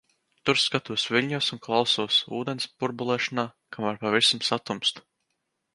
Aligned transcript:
Tur 0.49 0.59
skatos 0.61 1.03
viļņos 1.15 1.49
un 1.57 1.61
klausos 1.67 2.17
ūdens 2.41 2.67
burbulēšanā, 2.85 3.47
kamēr 3.77 4.05
pavisam 4.07 4.45
satumst. 4.53 5.07